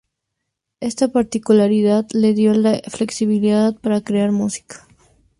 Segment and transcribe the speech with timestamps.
[0.79, 4.87] Esta particularidad le dió la flexibilidad para crear música.